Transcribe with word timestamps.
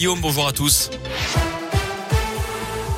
Guillaume, 0.00 0.20
bonjour 0.22 0.48
à 0.48 0.52
tous. 0.52 0.88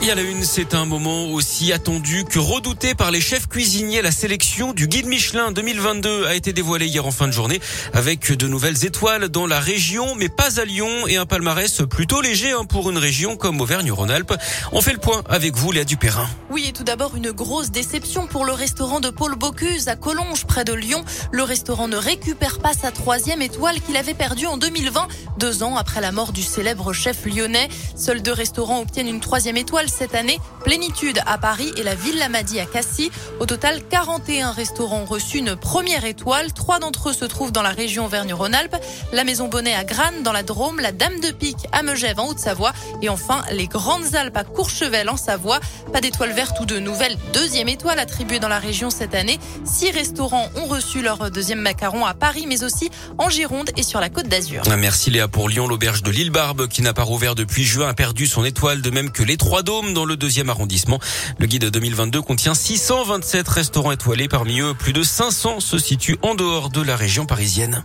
Et 0.00 0.12
à 0.12 0.14
la 0.14 0.22
une, 0.22 0.44
c'est 0.44 0.74
un 0.74 0.84
moment 0.84 1.26
aussi 1.26 1.72
attendu 1.72 2.24
que 2.24 2.38
redouté 2.38 2.94
par 2.94 3.10
les 3.10 3.20
chefs 3.20 3.48
cuisiniers. 3.48 4.00
La 4.00 4.12
sélection 4.12 4.72
du 4.72 4.86
guide 4.86 5.06
Michelin 5.06 5.50
2022 5.50 6.24
a 6.24 6.36
été 6.36 6.52
dévoilée 6.52 6.86
hier 6.86 7.04
en 7.04 7.10
fin 7.10 7.26
de 7.26 7.32
journée 7.32 7.60
avec 7.92 8.30
de 8.30 8.46
nouvelles 8.46 8.84
étoiles 8.84 9.28
dans 9.28 9.48
la 9.48 9.58
région, 9.58 10.14
mais 10.14 10.28
pas 10.28 10.60
à 10.60 10.64
Lyon 10.64 10.88
et 11.08 11.16
un 11.16 11.26
palmarès 11.26 11.82
plutôt 11.90 12.20
léger 12.20 12.52
hein, 12.52 12.64
pour 12.64 12.90
une 12.90 12.96
région 12.96 13.36
comme 13.36 13.60
Auvergne-Rhône-Alpes. 13.60 14.34
On 14.70 14.80
fait 14.80 14.92
le 14.92 15.00
point 15.00 15.24
avec 15.28 15.56
vous, 15.56 15.72
Léa 15.72 15.82
Dupérin. 15.82 16.28
Oui, 16.48 16.66
et 16.68 16.72
tout 16.72 16.84
d'abord 16.84 17.16
une 17.16 17.32
grosse 17.32 17.72
déception 17.72 18.28
pour 18.28 18.44
le 18.44 18.52
restaurant 18.52 19.00
de 19.00 19.10
Paul 19.10 19.34
Bocuse 19.34 19.88
à 19.88 19.96
Collonges, 19.96 20.44
près 20.44 20.64
de 20.64 20.74
Lyon. 20.74 21.04
Le 21.32 21.42
restaurant 21.42 21.88
ne 21.88 21.96
récupère 21.96 22.60
pas 22.60 22.72
sa 22.72 22.92
troisième 22.92 23.42
étoile 23.42 23.80
qu'il 23.80 23.96
avait 23.96 24.14
perdue 24.14 24.46
en 24.46 24.58
2020, 24.58 25.08
deux 25.38 25.64
ans 25.64 25.76
après 25.76 26.00
la 26.00 26.12
mort 26.12 26.32
du 26.32 26.44
célèbre 26.44 26.92
chef 26.92 27.26
lyonnais. 27.26 27.68
Seuls 27.96 28.22
deux 28.22 28.32
restaurants 28.32 28.80
obtiennent 28.80 29.08
une 29.08 29.20
troisième 29.20 29.56
étoile 29.56 29.87
cette 29.88 30.14
année. 30.14 30.38
Plénitude 30.64 31.20
à 31.26 31.38
Paris 31.38 31.72
et 31.76 31.82
la 31.82 31.94
Villa 31.94 32.28
Madi 32.28 32.60
à 32.60 32.66
Cassis. 32.66 33.10
Au 33.40 33.46
total, 33.46 33.82
41 33.88 34.52
restaurants 34.52 35.02
ont 35.02 35.04
reçu 35.04 35.38
une 35.38 35.56
première 35.56 36.04
étoile. 36.04 36.52
Trois 36.52 36.78
d'entre 36.78 37.10
eux 37.10 37.12
se 37.12 37.24
trouvent 37.24 37.52
dans 37.52 37.62
la 37.62 37.70
région 37.70 38.06
Auvergne-Rhône-Alpes. 38.06 38.76
La 39.12 39.24
Maison 39.24 39.48
Bonnet 39.48 39.74
à 39.74 39.84
Grannes 39.84 40.22
dans 40.22 40.32
la 40.32 40.42
Drôme, 40.42 40.80
la 40.80 40.92
Dame 40.92 41.20
de 41.20 41.30
Pique 41.30 41.66
à 41.72 41.82
Megève 41.82 42.20
en 42.20 42.28
Haute-Savoie 42.28 42.72
et 43.02 43.08
enfin 43.08 43.42
les 43.52 43.66
Grandes 43.66 44.14
Alpes 44.14 44.36
à 44.36 44.44
Courchevel 44.44 45.08
en 45.08 45.16
Savoie. 45.16 45.60
Pas 45.92 46.00
d'étoile 46.00 46.32
verte 46.32 46.58
ou 46.60 46.66
de 46.66 46.78
nouvelle 46.78 47.16
deuxième 47.32 47.68
étoile 47.68 47.98
attribuée 47.98 48.38
dans 48.38 48.48
la 48.48 48.58
région 48.58 48.90
cette 48.90 49.14
année. 49.14 49.38
Six 49.64 49.90
restaurants 49.90 50.48
ont 50.56 50.66
reçu 50.66 51.02
leur 51.02 51.30
deuxième 51.30 51.60
macaron 51.60 52.04
à 52.04 52.14
Paris 52.14 52.46
mais 52.46 52.64
aussi 52.64 52.90
en 53.18 53.28
Gironde 53.30 53.70
et 53.76 53.82
sur 53.82 54.00
la 54.00 54.10
Côte 54.10 54.28
d'Azur. 54.28 54.62
Merci 54.76 55.10
Léa 55.10 55.28
pour 55.28 55.48
Lyon. 55.48 55.66
L'auberge 55.66 56.02
de 56.02 56.10
l'île 56.10 56.30
Barbe 56.30 56.68
qui 56.68 56.82
n'a 56.82 56.92
pas 56.92 57.02
rouvert 57.02 57.34
depuis 57.34 57.64
juin 57.64 57.88
a 57.88 57.94
perdu 57.94 58.26
son 58.26 58.44
étoile 58.44 58.82
de 58.82 58.90
même 58.90 59.10
que 59.10 59.22
les 59.22 59.36
Trois 59.36 59.62
Dans 59.78 60.04
le 60.04 60.16
deuxième 60.16 60.50
arrondissement. 60.50 60.98
Le 61.38 61.46
guide 61.46 61.66
2022 61.70 62.20
contient 62.20 62.54
627 62.54 63.48
restaurants 63.48 63.92
étoilés. 63.92 64.26
Parmi 64.26 64.60
eux, 64.60 64.74
plus 64.74 64.92
de 64.92 65.04
500 65.04 65.60
se 65.60 65.78
situent 65.78 66.18
en 66.22 66.34
dehors 66.34 66.68
de 66.70 66.82
la 66.82 66.96
région 66.96 67.26
parisienne. 67.26 67.84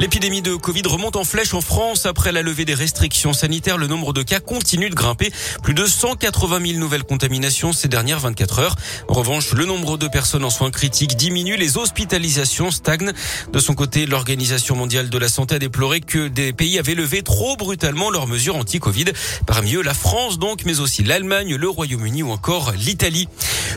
L'épidémie 0.00 0.42
de 0.42 0.54
Covid 0.54 0.82
remonte 0.86 1.16
en 1.16 1.24
flèche 1.24 1.54
en 1.54 1.60
France. 1.60 2.06
Après 2.06 2.30
la 2.30 2.42
levée 2.42 2.64
des 2.64 2.74
restrictions 2.74 3.32
sanitaires, 3.32 3.78
le 3.78 3.88
nombre 3.88 4.12
de 4.12 4.22
cas 4.22 4.38
continue 4.38 4.90
de 4.90 4.94
grimper. 4.94 5.32
Plus 5.64 5.74
de 5.74 5.86
180 5.86 6.60
000 6.64 6.78
nouvelles 6.78 7.02
contaminations 7.02 7.72
ces 7.72 7.88
dernières 7.88 8.20
24 8.20 8.60
heures. 8.60 8.76
En 9.08 9.14
revanche, 9.14 9.52
le 9.54 9.64
nombre 9.64 9.98
de 9.98 10.06
personnes 10.06 10.44
en 10.44 10.50
soins 10.50 10.70
critiques 10.70 11.16
diminue. 11.16 11.56
Les 11.56 11.78
hospitalisations 11.78 12.70
stagnent. 12.70 13.12
De 13.52 13.58
son 13.58 13.74
côté, 13.74 14.06
l'Organisation 14.06 14.76
mondiale 14.76 15.10
de 15.10 15.18
la 15.18 15.28
santé 15.28 15.56
a 15.56 15.58
déploré 15.58 16.00
que 16.00 16.28
des 16.28 16.52
pays 16.52 16.78
avaient 16.78 16.94
levé 16.94 17.22
trop 17.22 17.56
brutalement 17.56 18.10
leurs 18.10 18.28
mesures 18.28 18.54
anti-Covid. 18.54 19.06
Parmi 19.46 19.74
eux, 19.74 19.82
la 19.82 19.94
France 19.94 20.38
donc, 20.38 20.64
mais 20.64 20.78
aussi 20.78 21.02
l'Allemagne, 21.02 21.56
le 21.56 21.68
Royaume-Uni 21.68 22.22
ou 22.22 22.30
encore 22.30 22.70
l'Italie. 22.78 23.28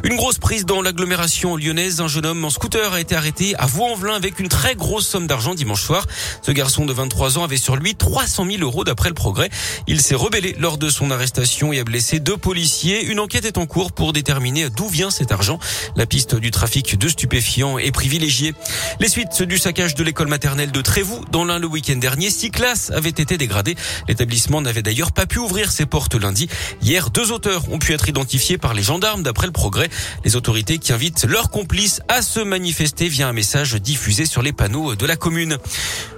Une 0.03 0.15
grosse 0.15 0.37
prise 0.37 0.65
dans 0.65 0.83
l'agglomération 0.83 1.57
lyonnaise. 1.57 1.99
Un 1.99 2.07
jeune 2.07 2.27
homme 2.27 2.45
en 2.45 2.51
scooter 2.51 2.93
a 2.93 3.01
été 3.01 3.15
arrêté 3.15 3.55
à 3.57 3.65
Vaux-en-Velin 3.65 4.13
avec 4.13 4.39
une 4.39 4.49
très 4.49 4.75
grosse 4.75 5.07
somme 5.07 5.25
d'argent 5.25 5.55
dimanche 5.55 5.81
soir. 5.81 6.05
Ce 6.41 6.51
garçon 6.51 6.85
de 6.85 6.93
23 6.93 7.37
ans 7.37 7.43
avait 7.43 7.57
sur 7.57 7.75
lui 7.75 7.95
300 7.95 8.45
000 8.45 8.63
euros 8.63 8.83
d'après 8.83 9.09
le 9.09 9.15
progrès. 9.15 9.49
Il 9.87 10.01
s'est 10.01 10.15
rebellé 10.15 10.55
lors 10.59 10.77
de 10.77 10.89
son 10.89 11.11
arrestation 11.11 11.73
et 11.73 11.79
a 11.79 11.83
blessé 11.83 12.19
deux 12.19 12.37
policiers. 12.37 13.05
Une 13.05 13.19
enquête 13.19 13.45
est 13.45 13.57
en 13.57 13.65
cours 13.65 13.91
pour 13.91 14.13
déterminer 14.13 14.69
d'où 14.69 14.87
vient 14.87 15.11
cet 15.11 15.31
argent. 15.31 15.59
La 15.95 16.05
piste 16.05 16.35
du 16.35 16.51
trafic 16.51 16.97
de 16.97 17.07
stupéfiants 17.07 17.77
est 17.77 17.91
privilégiée. 17.91 18.53
Les 18.99 19.09
suites 19.09 19.43
du 19.43 19.57
saccage 19.57 19.95
de 19.95 20.03
l'école 20.03 20.27
maternelle 20.27 20.71
de 20.71 20.81
Trévoux 20.81 21.23
dans 21.31 21.45
l'un 21.45 21.59
le 21.59 21.67
week-end 21.67 21.95
dernier, 21.95 22.29
six 22.29 22.51
classes 22.51 22.91
avaient 22.91 23.09
été 23.09 23.37
dégradées. 23.37 23.75
L'établissement 24.07 24.61
n'avait 24.61 24.81
d'ailleurs 24.81 25.11
pas 25.11 25.25
pu 25.25 25.39
ouvrir 25.39 25.71
ses 25.71 25.85
portes 25.85 26.15
lundi. 26.15 26.47
Hier, 26.81 27.09
deux 27.09 27.31
auteurs 27.31 27.71
ont 27.71 27.79
pu 27.79 27.93
être 27.93 28.09
identifiés 28.09 28.57
par 28.57 28.73
les 28.73 28.83
gendarmes 28.83 29.23
d'après 29.23 29.47
le 29.47 29.53
progrès. 29.53 29.89
Les 30.23 30.35
autorités 30.35 30.77
qui 30.77 30.93
invitent 30.93 31.25
leurs 31.25 31.49
complices 31.49 32.01
à 32.07 32.21
se 32.21 32.39
manifester 32.39 33.07
via 33.07 33.27
un 33.27 33.33
message 33.33 33.75
diffusé 33.75 34.25
sur 34.25 34.41
les 34.41 34.53
panneaux 34.53 34.95
de 34.95 35.05
la 35.05 35.15
commune. 35.15 35.57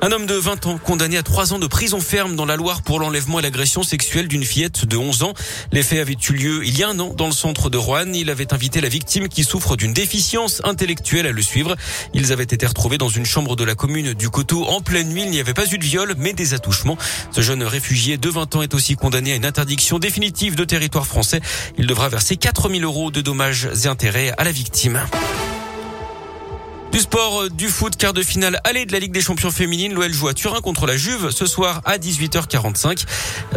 Un 0.03 0.12
homme 0.12 0.25
de 0.25 0.36
20 0.36 0.66
ans 0.66 0.78
condamné 0.78 1.16
à 1.16 1.24
3 1.24 1.53
ans 1.53 1.59
de 1.59 1.66
prison 1.66 2.02
ferme 2.02 2.36
dans 2.36 2.44
la 2.44 2.58
Loire 2.58 2.81
pour 2.81 3.00
l'enlèvement 3.00 3.40
et 3.40 3.41
l'agression 3.41 3.84
sexuelle 3.84 4.28
d'une 4.28 4.44
fillette 4.44 4.84
de 4.84 4.97
11 4.97 5.24
ans. 5.24 5.34
Les 5.72 5.81
faits 5.81 6.02
avaient 6.02 6.18
eu 6.30 6.34
lieu 6.34 6.66
il 6.66 6.78
y 6.78 6.84
a 6.84 6.90
un 6.90 7.00
an 7.00 7.14
dans 7.14 7.28
le 7.28 7.31
centre 7.31 7.69
de 7.69 7.78
Roanne. 7.78 8.13
Il 8.13 8.30
avait 8.30 8.53
invité 8.53 8.81
la 8.81 8.90
victime 8.90 9.30
qui 9.30 9.46
souffre 9.46 9.78
d'une 9.78 9.94
déficience 9.94 10.62
intellectuelle 10.66 11.25
à 11.25 11.31
le 11.31 11.42
suivre. 11.42 11.78
Ils 12.13 12.34
avaient 12.34 12.44
été 12.44 12.66
retrouvés 12.68 12.97
dans 12.97 13.08
une 13.08 13.25
chambre 13.25 13.56
de 13.56 13.63
la 13.63 13.75
commune 13.75 14.13
du 14.13 14.30
Coteau 14.30 14.66
en 14.66 14.81
pleine 14.81 15.08
nuit. 15.08 15.24
Il 15.24 15.31
n'y 15.31 15.40
avait 15.40 15.53
pas 15.53 15.72
eu 15.72 15.78
de 15.78 15.86
viol, 15.86 16.16
mais 16.18 16.34
des 16.34 16.53
attouchements. 16.53 16.97
Ce 17.31 17.40
jeune 17.40 17.63
réfugié 17.63 18.18
de 18.18 18.28
20 18.28 18.58
ans 18.58 18.62
est 18.62 18.74
aussi 18.74 18.97
condamné 18.97 19.31
à 19.31 19.36
une 19.38 19.46
interdiction 19.46 20.00
définitive 20.00 20.56
de 20.56 20.66
territoire 20.66 21.08
français. 21.08 21.40
Il 21.78 21.88
devra 21.88 22.09
verser 22.09 22.36
4000 22.36 22.84
euros 22.84 23.09
de 23.09 23.22
dommages 23.22 23.69
et 23.86 23.88
intérêts 23.88 24.34
à 24.38 24.44
la 24.44 24.52
victime. 24.52 25.02
Du 26.94 27.00
sport, 27.00 27.42
euh, 27.42 27.50
du 27.50 27.70
foot, 27.70 27.96
quart 27.96 28.14
de 28.14 28.22
finale 28.22 28.62
aller 28.64 28.86
de 28.86 28.92
la 28.92 29.00
Ligue 29.00 29.12
des 29.12 29.22
Champions 29.22 29.50
féminines. 29.50 29.96
L'OL 29.96 30.14
joue 30.14 30.28
à 30.28 30.36
Turin 30.36 30.62
contre 30.62 30.86
la 30.86 30.96
Juve 30.96 31.31
ce 31.31 31.48
soir 31.48 31.81
à 31.86 31.98
18h45. 31.98 33.06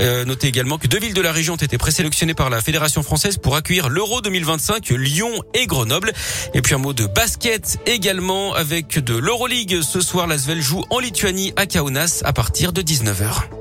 Euh, 0.00 0.24
notez 0.24 0.46
également 0.46 0.78
que 0.78 0.86
deux 0.86 0.98
villes 0.98 1.12
de 1.12 1.20
la 1.20 1.32
région 1.32 1.52
ont 1.52 1.58
été 1.58 1.76
présélectionnées 1.76 2.32
par 2.32 2.48
la 2.48 2.62
Fédération 2.62 3.02
française 3.02 3.36
pour 3.36 3.54
accueillir 3.54 3.90
l'Euro 3.90 4.22
2025, 4.22 4.88
Lyon 4.88 5.30
et 5.52 5.66
Grenoble. 5.66 6.14
Et 6.54 6.62
puis 6.62 6.74
un 6.74 6.78
mot 6.78 6.94
de 6.94 7.04
basket 7.04 7.78
également 7.84 8.54
avec 8.54 8.98
de 9.04 9.14
l'Euroleague. 9.14 9.82
Ce 9.82 10.00
soir, 10.00 10.26
l'Asvel 10.26 10.62
joue 10.62 10.84
en 10.88 10.98
Lituanie 10.98 11.52
à 11.56 11.66
Kaunas 11.66 12.22
à 12.24 12.32
partir 12.32 12.72
de 12.72 12.80
19h. 12.80 13.55